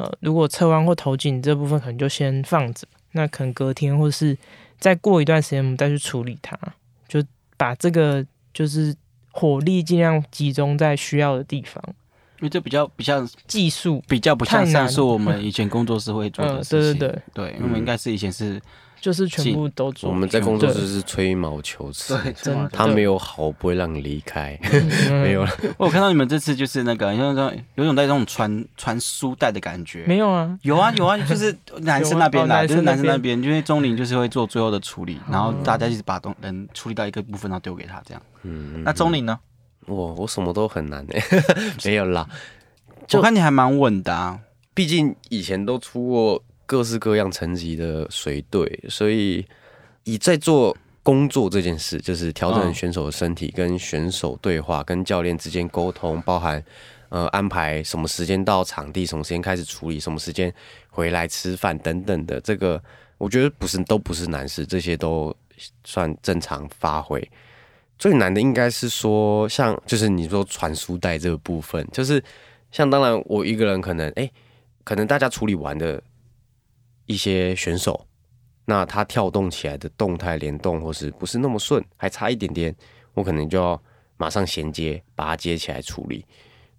[0.00, 4.34] 呃，如果侧弯或头颈这部分可能就先放着，那可能隔天或是
[4.78, 6.58] 再过一段时间我们再去处理它，
[7.06, 7.22] 就
[7.58, 8.94] 把这个就是
[9.30, 11.82] 火力尽量集中在需要的地方，
[12.38, 16.98] 因为这比较不像技术比较不像上述我们以前工作室会做 的嗯事情。
[16.98, 18.58] 对对对对，因为我们应该是以前是
[19.00, 20.10] 就是全部都做。
[20.10, 25.50] 我们在工作室是吹毛求疵，真的他没有好不会让你离开，嗯没有了。
[25.78, 30.04] 我看到你们这次就是那个，像种有种带这种传传书带的感觉。
[30.06, 38.22] 没有啊，有啊有啊， 就是男生那边啦，就是男生那男生那边，因为钟林就是会做最后的处理，然后大家一直把东人处理到一个部分，然后丢给他这样。
[38.42, 39.38] 嗯，那钟林呢？
[39.86, 41.22] 我我什么都很难哎、
[41.84, 42.28] 没有啦。
[43.08, 44.38] 就我看你还蛮稳的啊。
[44.72, 49.44] 毕竟以前都出过各式各样层级的随队，所以
[50.04, 56.62] 以在做工作这件事，就是调整嗯选手的身体，跟选手对话，跟教练之间沟通，包含
[57.08, 60.54] 呃安排什么时间到场地，什么时间开始处理，什么时间
[60.90, 62.80] 回来吃饭等等的，这个
[63.18, 65.34] 我觉得不是都不是难事，这些都
[65.82, 67.20] 算正常发挥。
[67.98, 72.22] 最难的应该是说，像就是你说传输带这个部分，就是
[72.70, 74.30] 像当然我一个人可能哎、
[74.84, 76.00] 可能大家处理完的
[77.10, 78.06] 一些选手，
[78.66, 82.72] 那他跳动起来的动态联动或是不是那么顺，还差一点点，
[83.14, 83.82] 我可能就要
[84.16, 86.24] 马上衔接，把它接起来处理。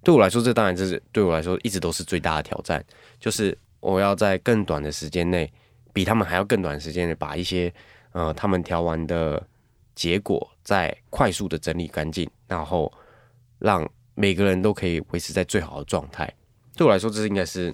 [0.02, 2.82] 对我来说，这当然这是对我来说一直都是最大的挑战，
[3.20, 5.52] 就是我要在更短的时间内，
[5.92, 7.74] 比他们还要更短的时间内，把一些
[8.14, 9.46] 呃他们调完的
[9.94, 12.90] 结果再快速的整理干净，然后
[13.60, 16.34] 让每个人都可以维持在最好的状态。
[16.74, 17.74] 对我来说，这是应该是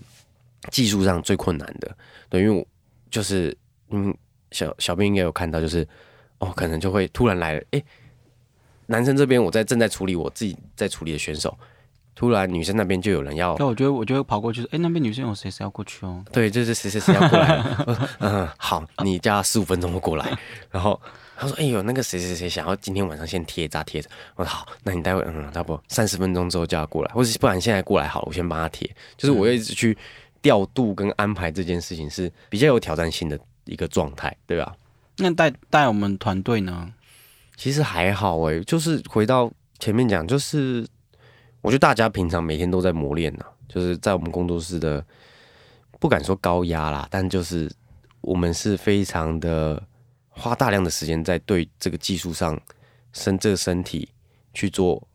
[0.71, 1.95] 技术上最困难的。
[2.29, 2.65] 对，因为我
[3.09, 3.55] 就是
[3.89, 4.15] 嗯，
[4.51, 5.87] 小小编应该有看到，就是
[6.39, 7.83] 哦，可能就会突然来了，诶，
[8.87, 11.57] 男生这边我在正在处理我自己在处理的选手，
[12.15, 16.23] 突然女生那边就有人要那我觉得我就会跑过去说，哎，那边女生有谁谁要过去哦。
[16.31, 17.63] 对，就是谁谁谁要过来
[18.19, 20.37] 嗯， 好，你加十五分钟就过来，
[20.71, 20.99] 然后
[21.39, 29.95] 他说：“哎呦，那个谁谁谁想要今天晚上先贴一张贴着。”我说：“好，那你待会嗯，差不多三十分钟之后叫他过来，或者不然现在过来好了，我先帮他贴。”就是我一直去
[30.47, 34.77] 调度跟安排这件事情是比较有挑战性的一个状态，对吧？
[35.17, 36.93] 那带带我们团队呢？
[37.57, 40.87] 其实还好哎、就是回到前面讲，就是
[41.61, 45.03] 我觉得大家平常每天都在磨练呢，就是在我们工作室的，
[45.99, 47.69] 不敢说高压啦，但就是
[48.21, 49.83] 我们是非常的
[50.29, 52.57] 花大量的时间在对这个技术上
[53.11, 54.07] 身这个身体
[54.53, 55.05] 去做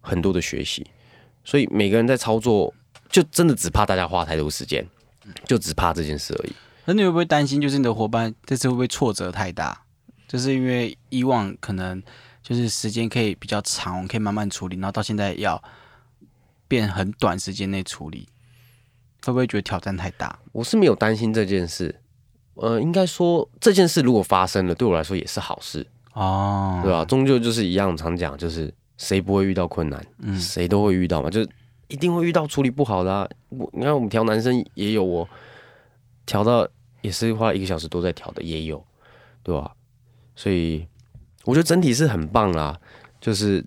[0.00, 0.86] 很多的学习，
[1.44, 2.72] 所以每个人在操作，
[3.10, 4.86] 就真的只怕大家花太多时间，
[5.44, 6.52] 就只怕这件事而已。
[6.84, 9.82] 那你会不会担心，就是你的伙伴这次会不会挫折太大？
[10.28, 12.02] 就是因为以往可能
[12.42, 15.62] 就是时间可以比较长，我们可以慢慢处理，然后到现在要
[16.68, 18.28] 变很短时间内处理，
[19.24, 20.38] 会不会觉得挑战太大？
[20.52, 22.00] 我是没有担心这件事，
[22.54, 31.48] 呃，应该说这件事如果发生了，对我来说也是好事，哦，对吧、终究就是一样，常讲就是谁不会遇到困难，嗯谁都会遇到嘛，就是
[31.88, 33.28] 一定会遇到处理不好的、啊。
[33.50, 35.28] 我你看我们调男生也有哦
[36.24, 36.68] 调到
[37.02, 38.84] 也是花一个小时都在调的，也有，
[39.42, 39.74] 对吧、
[40.34, 40.86] 所以
[41.44, 42.78] 我觉得整体是很棒啦，
[43.20, 43.64] 就是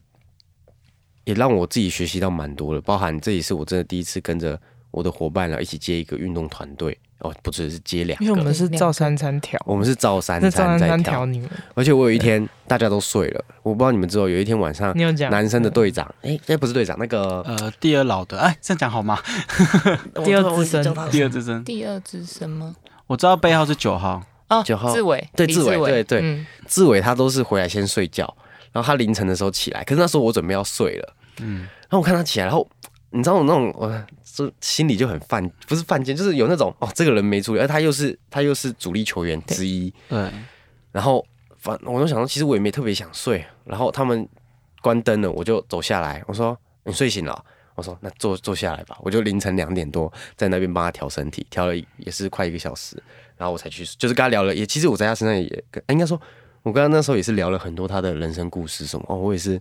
[1.23, 4.59] 也让我自己学习到蛮多的，包含这也是我真的第一次跟着
[4.91, 19.19] 我的伙伴了一起接一个运动团队哦，不只是接两个，因为我们是照三餐调，我们是照三是照三餐在调，你们，而且我有一天大家都睡了，我不知道你们知道，有一天晚上你有讲男生的队长，哎、哎不是队长，那个呃，第二老的，哎，这样讲好吗？
[20.23, 20.83] 第二资深。
[21.11, 22.75] 第二资深，第二资深吗？
[23.07, 24.93] 我知道背号是九号，哦，九号。
[24.93, 25.77] 志伟，对志伟。
[25.91, 26.19] 对对。
[26.21, 28.33] 嗯，志伟他都是回来先睡觉，
[28.71, 32.65] 然后他凌晨的时候起来，可是那时候我准备要睡了，嗯，然后我看他起来，然后
[33.11, 40.31] 你知道我那种我就心里就很犯，不是犯贱，就是有那种哦，这个人没处理，而他又是他又是主力球员之一，对，
[40.91, 41.25] 然后
[41.57, 44.27] 反我就想说，其实我也没特别想睡，然后他们
[44.81, 47.33] 关灯了，我就走下来，我说你睡醒了？
[47.33, 47.43] 哦，
[47.75, 53.01] 我说那坐坐下来吧，我就凌晨两点多在那边帮他调身体，调了也是快一个小时，
[53.37, 56.19] 然后我才去，就是跟他聊了，也其实我在他身上也跟应该说，
[56.61, 59.59] 我跟他那时候也是聊了很多他的人生故事什么，哦，我也是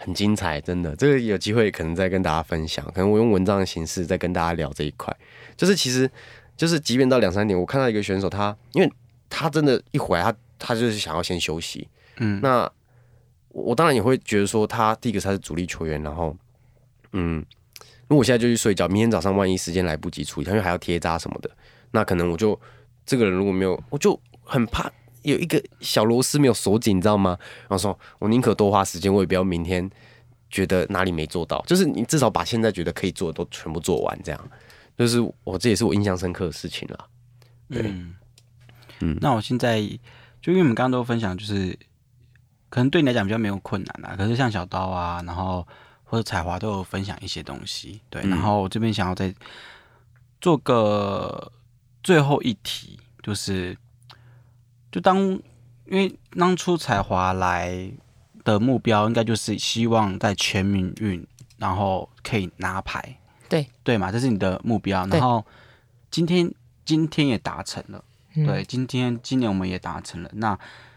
[0.00, 5.14] 很精彩，真的，这个有机会可能再跟大家分享，可能我用文章的形式再跟大家聊这一块，
[5.56, 6.08] 就是其实
[6.56, 8.90] 就是即便到两三点，我看到一个选手他，因为
[9.28, 12.62] 他真的，一回来他他就是想要先休息，嗯，那
[13.48, 16.34] 我我当然也会觉得说，他第一个他是主力球员，然后
[17.12, 17.44] 嗯，
[18.06, 21.50] 如果我现在就去睡觉，明天早上万一时间来不及处理，因为还要贴扎什么的，
[21.90, 22.58] 那可能我就
[23.04, 24.90] 这个人如果没有，我就很怕
[25.22, 27.36] 有一个小螺丝没有锁紧，你知道吗？
[27.62, 29.88] 然后说我宁可多花时间，我也不要明天
[30.50, 34.50] 觉得哪里没做到，就是你至少把现在觉得可以做的都全部做完，这样，
[34.96, 37.08] 就是我这也是我印象深刻的事情了。
[37.68, 37.82] 对。
[37.82, 38.14] 嗯
[39.00, 39.18] 嗯。
[39.20, 39.80] 那我现在
[40.40, 41.78] 就因为我们刚刚都分享，就是
[42.68, 45.66] 可能对你来讲比较没有困难啊，可是像小刀啊，然后
[46.04, 48.30] 或者彩华都有分享一些东西，对，嗯。
[48.30, 49.34] 然后我这边想要再
[50.40, 51.52] 做个
[52.02, 53.76] 最后一题，就是
[54.90, 55.18] 就当
[55.86, 57.90] 因为当初彩华来
[58.44, 65.44] 的目标，应该就是希望在全民运，然后可以拿牌，对对嘛，这是你的目标，然后
[66.10, 66.52] 今天
[66.84, 68.04] 今天也达成了。
[68.34, 70.30] 嗯对，今天今年我们也达成了。
[70.34, 70.56] 那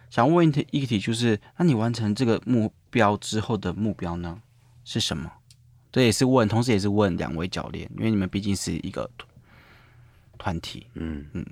[0.10, 4.40] 想问一题一个题，就是那你完成这个目标之后的目标呢
[4.84, 5.32] 是什么？
[5.92, 9.28] 这也是问，同时也是问两位教练，因为你们毕竟是一个团
[10.38, 10.86] 团体。
[10.94, 11.46] 嗯嗯，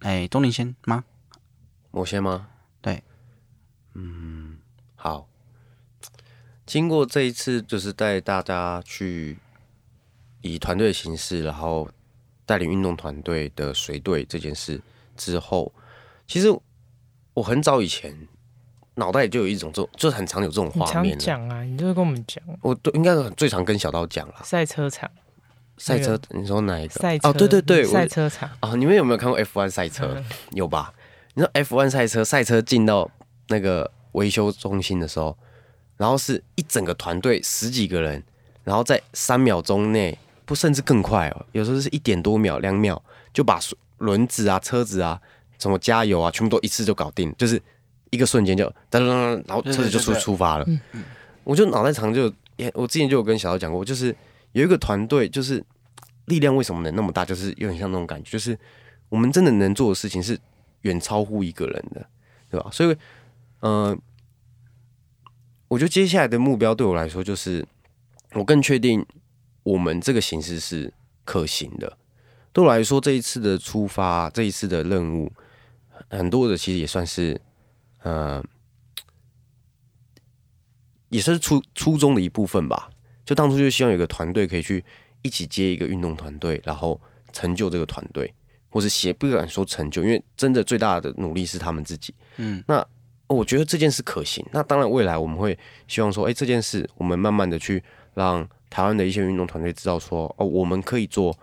[0.00, 1.04] 哎，钟林先吗？
[1.92, 2.48] 我先吗？
[2.80, 3.02] 对，
[3.94, 4.58] 嗯，
[4.96, 5.28] 好。
[6.64, 9.36] 经过这一次，就是带大家去
[10.40, 11.88] 以团队的形式，然后
[12.46, 14.80] 带领运动团队的随队这件事
[15.16, 15.70] 之后，
[16.26, 16.48] 其实
[17.34, 18.26] 我很早以前
[18.94, 21.22] 脑袋里就有一种这种，就是很常有这种画面了。
[21.22, 24.36] 讲啊，你就会跟我们讲我都应该是最常跟小刀讲了。
[24.42, 25.10] 赛车场、
[25.76, 26.94] 赛车，你说哪一个？
[26.94, 30.14] 赛车哦，对对对，赛车场，啊，你们有没有看过 F1 赛车？
[30.16, 30.94] 嗯有吧？
[31.34, 33.10] 你知道 F1 赛车，赛车进到
[33.48, 35.36] 那个维修中心的时候，
[35.96, 38.22] 然后是一整个团队十几个人，
[38.64, 43.58] 然后在三秒钟内，不甚至更快哦，有时候是一点多秒、两秒就把
[43.98, 45.20] 轮子啊、车子啊、
[45.58, 47.60] 什么加油啊，全部都一次就搞定，就是
[48.10, 50.66] 一个瞬间就噔噔噔，然后车子就出出发了。
[51.44, 52.32] 我就脑袋长就，
[52.74, 54.14] 我之前就有跟小姚讲过，就是
[54.52, 55.64] 有一个团队，就是
[56.26, 58.58] 力量为什么能那么大，就是有点像那种感觉，就是
[59.08, 60.38] 我们真的能做的事情是
[60.82, 62.06] 远超乎一个人的，
[62.50, 62.70] 对吧？
[62.70, 62.96] 所以，
[63.60, 63.96] 呃，
[65.68, 67.66] 我觉得接下来的目标对我来说，就是
[68.34, 69.04] 我更确定
[69.62, 70.92] 我们这个形式是
[71.24, 71.98] 可行的。
[72.52, 75.32] 对我来说，这一次的出发，这一次的任务，
[76.10, 77.40] 很多的其实也算是
[78.02, 78.44] 呃，
[81.08, 82.90] 也是初初衷的一部分吧。
[83.24, 84.84] 就当初就希望有个团队可以去
[85.22, 87.00] 一起接一个运动团队，然后
[87.32, 88.34] 成就这个团队，
[88.72, 92.12] 或是写不敢说成就，因为真的最大的努力是他们自己。
[92.38, 92.84] 嗯，那
[93.28, 94.44] 我觉得这件事可行。
[94.50, 95.56] 那当然，未来我们会
[95.86, 97.82] 希望说，哎、这件事我们慢慢的去
[98.14, 101.38] 让台湾的一些运动团队知道说，哦，我们可以做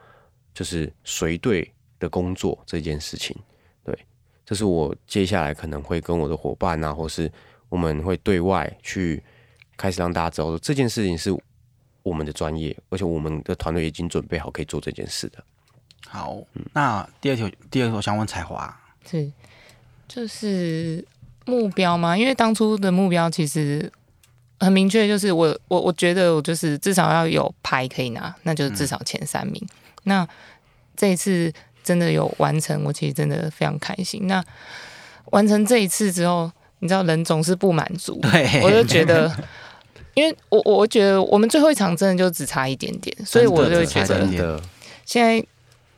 [0.53, 3.35] 就是随队的工作这件事情。
[3.83, 3.97] 对，
[4.43, 7.31] 这是我接下来可能会跟我的伙伴啊，或是
[7.69, 9.23] 我们会对外去
[9.77, 11.31] 开始让大家知道说，这件事情是
[12.01, 15.43] 我们的专业，而且我们的团队已经准备好可以做这件事的。
[16.07, 16.37] 好，
[16.73, 19.31] 那第二条，第二条想问彩华，是
[20.07, 21.03] 就是
[21.45, 22.17] 目标吗？
[22.17, 23.91] 因为当初的目标其实
[24.59, 29.61] 很明确，就是我我我觉得我就是至少要有牌可以拿，那就是至少前三名。
[30.03, 30.27] 那
[30.95, 31.51] 这一次
[31.83, 34.27] 真的有完成，我其实真的非常开心。
[34.27, 34.43] 那
[35.25, 39.31] 完成这一次之后，你知道人总是不满足，对我就觉得。
[40.15, 44.61] 因为我我我觉得我们最后一场真的就只差一点点，所以我就觉得
[45.05, 45.41] 现在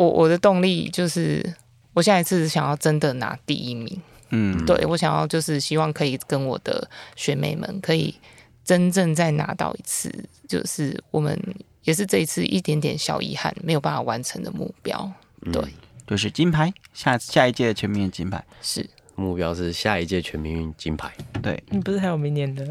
[0.02, 1.54] 我我的动力就是，
[1.94, 4.02] 我下一次想要真的拿第一名。
[4.30, 8.16] 嗯，对我想要就是希望可以跟我的学妹们可以
[8.64, 10.10] 真正再拿到一次，
[10.48, 11.38] 就是我们
[11.84, 15.12] 也是这一次一点点小遗憾没有办法完成的目标。
[15.52, 15.62] 对，
[16.08, 21.12] 就是金牌，下下一届的全民的金牌，是目标是下一届全民运金牌。
[21.44, 22.66] 对，你不是还有明年的？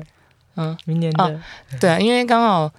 [0.57, 1.41] 嗯，明年的、哦
[1.79, 2.73] 对啊，因为刚好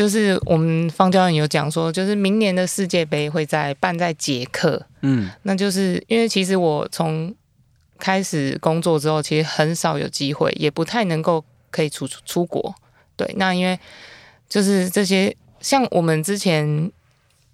[0.00, 7.34] 就是我们方教练有讲说，就是明年的世界杯会在办在捷克，嗯，那就是因为其实我从
[7.98, 12.74] 开始工作之后，其实很少有机会，也不太能够可以出出出国。
[13.14, 13.78] 对，那因为
[14.48, 16.90] 就是这些，像我们之前，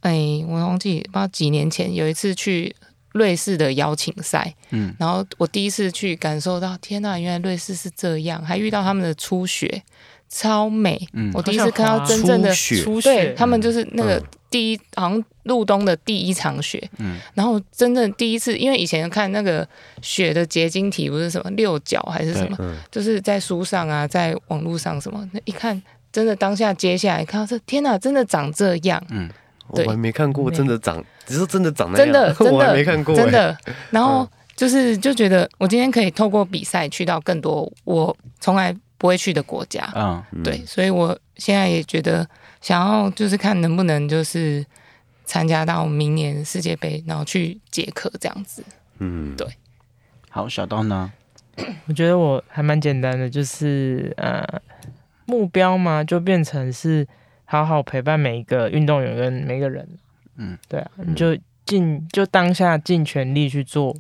[0.03, 2.77] 哎，我忘记不知道几年前有一次去
[3.11, 9.83] 瑞士的邀请赛，嗯，然后我第一次去感受到，天呐，原来瑞士是这样，还遇到他们的初雪，
[10.29, 11.01] 超美。
[11.13, 14.23] 嗯我第一次看到真正的初雪初对，他们就是那个嗯。
[14.49, 17.19] 第一，好像入冬的第一场雪，嗯。
[17.35, 19.69] 然后真正第一次，因为以前看那个
[20.01, 22.77] 雪的结晶体不是什么六角还是什么，嗯。
[22.91, 29.29] 就是在书上啊，在网络上什么，那一看真的当下接下来看到这，天哪，真的长这样，嗯。
[29.69, 33.55] 我还没看过，真的长，只是真的长那样，真的真 我还的没看过，欸真的。
[33.91, 40.43] 然后就是就觉得我今天可以透过比赛去到更多我从来不会去的国家，嗯，嗯。
[40.43, 42.29] 对，，所以我现在也觉得
[42.61, 44.65] 想要就是看能不能就是
[45.25, 48.65] 参加到明年世界杯，然后去捷克这样子。
[48.99, 49.47] 嗯，对。
[50.31, 51.13] 好，小刀呢？
[51.87, 54.45] 我觉得我还蛮简单的，就是呃
[55.25, 57.07] 目标嘛，就变成是
[57.47, 59.89] 好好陪伴每一个运动员跟每一个人。
[60.37, 63.97] 嗯，对啊，你就尽就当下尽全力去做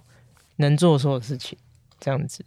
[0.56, 1.56] 能做所有事情，
[1.98, 2.44] 这样子。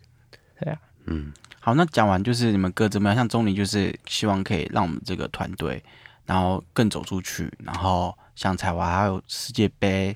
[0.60, 0.80] 对啊。
[1.06, 3.16] 嗯，好，那讲完就是你们各自怎么样？
[3.16, 5.84] 像钟离就是希望可以让我们这个团队，
[6.26, 10.16] 然后更走出去，然后像彩华还有世界杯，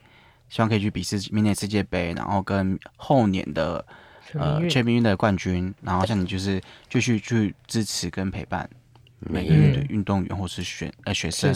[0.50, 3.86] 希望可以去比世明年世界杯，然后跟后年的
[4.34, 8.68] 呃全民运的冠军，然后像你就是继续去支持跟陪伴
[9.20, 11.54] 每个嗯运的运动员或是学呃学生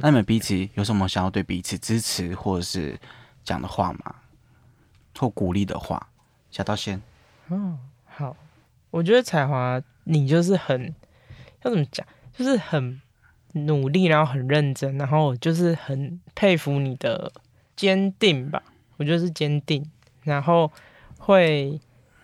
[0.00, 2.98] 那你们彼此有什么想要对彼此支持或者是
[3.44, 4.14] 讲的话吗？
[5.18, 6.00] 或鼓励的话？
[6.50, 7.02] 小刀先，
[7.48, 7.76] 哦，
[8.06, 8.36] 好，
[8.90, 10.94] 我觉得彩华你就是很
[11.62, 13.00] 要怎么讲，就是很
[13.52, 17.30] 努力，然后很认真，然后就是很佩服你的
[17.76, 18.62] 坚定吧，
[18.96, 19.84] 我觉得是坚定，
[20.22, 20.70] 然后
[21.18, 21.78] 会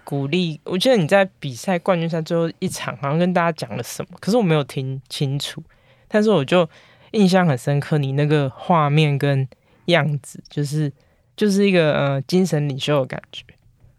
[0.05, 0.61] 鼓励。
[0.65, 5.63] 我记得你在比赛冠军赛最后一场好像跟大家讲了什么，可是我没有听清楚，
[6.09, 6.69] 但是我就
[7.13, 9.47] 印象很深刻，你那个画面跟
[9.87, 10.93] 样子，就是
[11.37, 13.45] 就是一个呃精神领袖的感觉。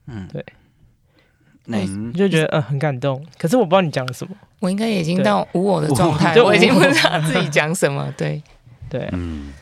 [0.08, 0.46] 嗯，对。
[1.66, 4.36] 那你就觉得嗯很感动，可是我不知道你讲了什么。
[4.60, 8.12] 我应该已经到无我的状态，就我已经不知道自己讲什么。
[8.18, 8.42] 对，
[8.90, 9.54] 对，嗯，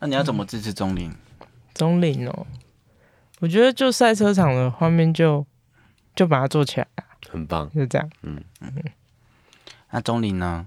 [0.00, 1.12] 那你要怎么支持钟林？
[1.74, 2.46] 钟林哦，
[3.40, 5.44] 我觉得就赛车场的画面就
[6.14, 6.86] 就把它做起来，
[7.30, 7.70] 很棒。
[7.74, 8.10] 就这样。
[8.22, 8.72] 嗯嗯
[9.90, 10.66] 那钟林呢？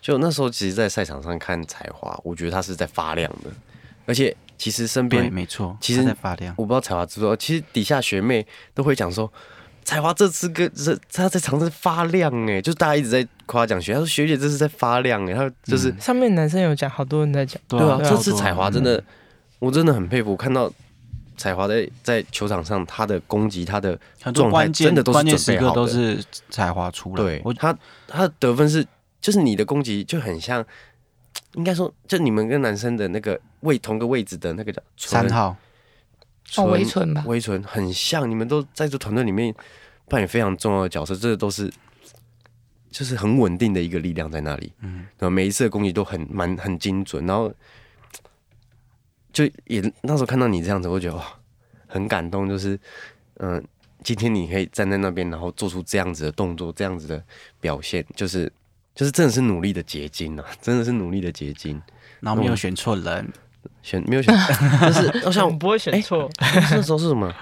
[0.00, 3.50] 就那时候，其实，在赛场上看才华，我觉得他是在发亮的，
[4.06, 6.52] 而且其实身对，边，没错，其实在发亮。
[6.58, 9.32] 我不知道彩华知不知道，其实底下学妹都会讲说，
[9.84, 16.00] 彩华这次跟这她在场上发亮哎，就是大家一直在夸奖学，他说学姐这是在发亮哎，她就是、嗯。
[16.00, 19.02] 上面男生有讲，好多人在讲，对啊，对啊这次彩嗯华真的，
[19.60, 20.70] 我真的很佩服，看到
[21.36, 25.80] 彩华在在球场上他的攻击，他的很多状态真的都是关键时刻准备好的。
[25.80, 27.40] 都是彩华出来。
[27.44, 27.78] 我对他
[28.08, 28.84] 他的得分是，
[29.20, 30.64] 就是你的攻击就很像，
[31.54, 35.56] 应该说，就你们跟男生的那个位同个位置的那个叫三，号，
[36.56, 39.54] 哦，微存吧，微存很像，你们都在这团队里面
[40.08, 41.72] 扮演非常重要的角色，这都是
[42.90, 44.72] 就是很稳定的一个力量在那里。
[44.80, 47.52] 嗯，然后每一次的攻击都很蛮很精准，然后
[49.32, 51.24] 就也那时候看到你这样子，我觉得哇，
[51.86, 52.78] 很感动，就是
[53.40, 53.62] 嗯、
[54.02, 57.22] 今天你可以站在那边，然后做出这样子的动作，这样子的
[57.60, 58.50] 表现，就是
[58.98, 61.80] 就是真的是努力的结晶啊， 真的是努力的结晶。
[62.18, 63.32] 然后没有选错人，
[63.80, 64.34] 选 没有选，
[64.80, 67.32] 就是 我想我不会选错，那时候是什么？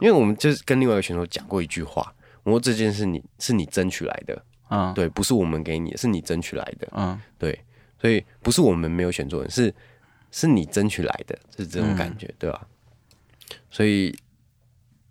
[0.00, 2.14] 因为我们就是跟另外一个选手讲过一句话，
[2.44, 4.40] 我说这件事你是你争取来的，
[4.70, 7.58] 嗯，，对，不是我们给你，是你争取来的，嗯，对，
[8.00, 9.74] 所以不是我们没有选错人，是
[10.30, 12.64] 是你争取来的，是这种感觉，对吧？
[13.68, 14.16] 所以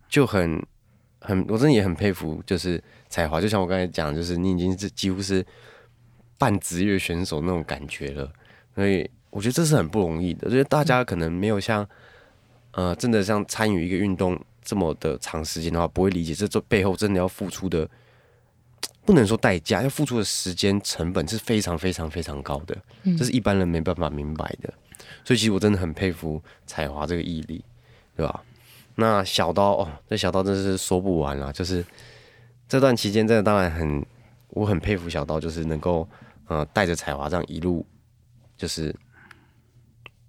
[0.07, 0.65] 就很
[1.19, 5.45] 很，我真的也很佩服，就是才华，就像我刚才讲，就是你已经是几乎是
[6.44, 8.30] 半职业选手那种感觉了，
[8.76, 11.88] 所以我觉得这是很不容易的，就是大家可能没有像
[12.72, 17.89] 呃，真的像参与一个运动这么的长时间的话，不会理解这这背后真的要付出的，
[19.06, 22.76] 不能说代价，要付出的时间成本是非常非常非常高的，
[23.18, 24.74] 这是一般人没办法明白的。
[25.24, 27.64] 所以其实我真的很佩服彩华这个毅力，
[28.18, 28.44] 对吧？
[28.96, 31.54] 那小刀哦，这小刀真是说不完啦。
[31.54, 31.86] 就是
[32.68, 34.06] 这段期间，真的当然很，
[34.50, 36.08] 我很佩服小刀，就是能够
[36.48, 37.86] 呃带着彩华这样一路
[38.58, 38.96] 就是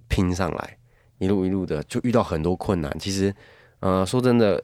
[0.09, 0.79] 拼上来，
[1.19, 2.99] 一路一路的就遇到很多困难。
[2.99, 3.35] 其实
[3.81, 4.63] 呃说真的，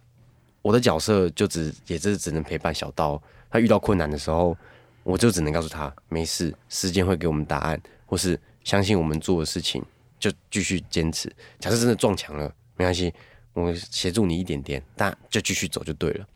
[0.62, 3.20] 我的角色就只也是只能陪伴小刀，
[3.50, 4.56] 他遇到困难的时候，
[5.02, 9.82] 我就只能告诉他没事，时间会给我们答案，或是相信我们做的事情，
[10.18, 11.34] 就继续坚持。
[11.58, 13.12] 假设真的撞墙了，没关系，
[13.54, 16.26] 我协助你一点点，但就继续走就对了。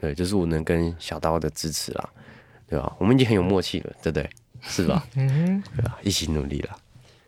[0.00, 2.08] 对，这是我能跟小刀的支持啦，
[2.68, 2.94] 对吧？
[2.98, 4.28] 我们已经很有默契了，对不对？
[4.62, 5.04] 是吧？
[5.16, 5.98] 嗯对吧？
[6.02, 6.70] 一起努力了。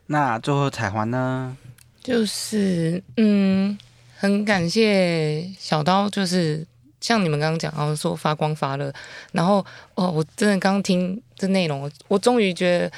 [0.06, 1.56] 那最后彩环呢？
[2.02, 3.76] 就是嗯，
[4.16, 6.66] 很感谢小刀，就是
[7.00, 8.92] 像你们刚刚讲到说发光发热，
[9.32, 9.64] 然后
[9.94, 12.92] 哦，我真的刚听这内容，我我终于觉得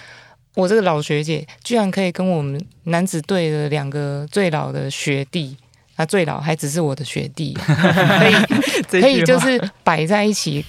[0.54, 5.56] 我这个老学姐居然可以跟我们男子队的两个最老的学弟。
[5.96, 8.34] 啊，最老还只是我的学弟，可以
[9.00, 10.62] 可以就是摆在一起，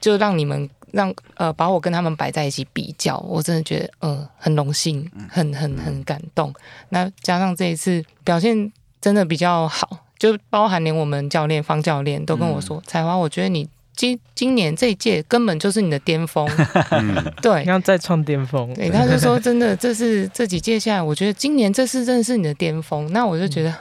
[0.00, 6.54] 就让你们让呃把我跟他们摆在一起比较，我真的觉得呃很荣幸，很很很感动。
[6.90, 16.48] 那加上这一次表现真的比较好，就包含连我们教练方教练都跟我说，彩华，我觉得你今今年这一届根本就是你的巅峰
[17.42, 17.68] 对你。
[17.68, 23.12] 要再创巅峰，对，他就说 真的，这是这几届下来，我觉得今年这次真的是你的巅峰。
[23.12, 23.74] 那我就觉得，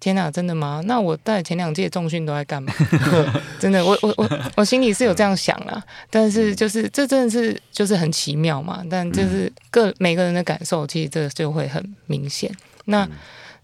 [0.00, 0.82] 天哪，真的吗？
[0.86, 2.72] 那我在前两届重训都在干嘛？
[3.60, 8.82] 真的，我我我我心里是有这样想啦，但是就是这真的是就是很奇妙嘛。
[8.90, 12.50] 但就是各每个人的感受，其实这就会很明显。
[12.86, 13.06] 那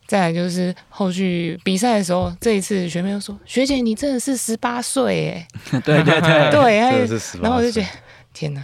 [0.07, 5.81] 再来就是后续比赛的时候，这一次学妹又说：“学姐，你真的是十八岁哎。
[5.81, 7.89] 对 对对”对， 真的是18然后我就觉得
[8.35, 8.63] 天哪，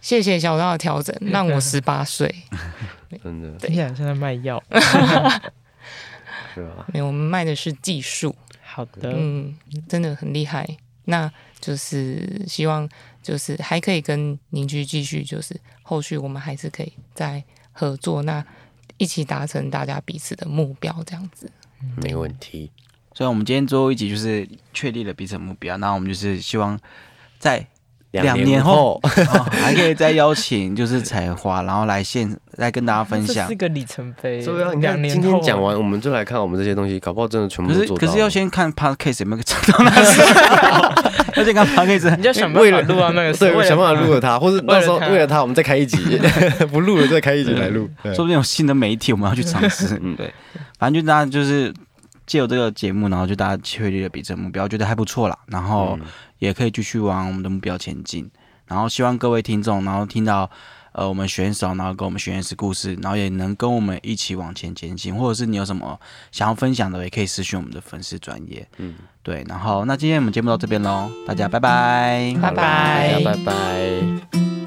[0.00, 2.34] 谢谢小刀的调整，让我十八岁。
[3.22, 4.62] 真的，等一下，现在卖药。
[6.92, 9.56] 没有，我们卖的是技术，好的，嗯，
[9.88, 10.66] 真的很厉害。
[11.04, 12.88] 那就是希望
[13.22, 17.42] 就是还可以跟邻居继续，就是后续我们还是可以再
[17.72, 18.44] 合作，那
[18.98, 21.50] 一起达成大家彼此的目标，这样子。
[21.96, 22.70] 没问题。
[23.14, 26.78] 所以我们今天最后一集就是确立了彼此的目标，那我们就是希望
[27.38, 27.66] 在
[28.12, 29.00] 两年年后。
[29.04, 29.10] 哦
[29.58, 33.46] 还可以再邀请就是彩花，然后来现来跟大家分享。
[33.46, 33.58] 这是。
[33.58, 34.42] 个里程碑。
[34.42, 37.94] 对啊，你看两年后今天讲完，我们就来看我们这些东西，搞不好真的全部可是。
[37.94, 45.98] 可是要先看 podcast 有没有找到那时候， 要先看 podcast 你就想办法录到那个对，想办法录了它，或者到时候为了它为了它，我们再开一集，
[46.72, 47.88] 不录了再开一集来录。
[48.14, 49.98] 说不定有新的媒体我们要去尝试。
[50.02, 50.16] 嗯。
[50.16, 50.32] 对，
[50.78, 51.72] 反正就大家就是
[52.28, 56.06] 借由这个节目，然后就大家确立了彼此的目标，觉得还不错啦，然后嗯
[56.38, 58.30] 也可以继续往我们的目标前进。
[58.66, 60.48] 然后希望各位听众，然后听到
[60.92, 65.98] 呃我们选手，然后跟我们学员是故事，然后也能跟我们一起往前前进，或者是你有什么
[66.30, 68.68] 想要分享的，也可以私讯我们的粉丝专业。
[68.76, 74.57] 嗯，对，然后那今天我们节目到这边喽，大家拜拜，拜拜大家拜拜。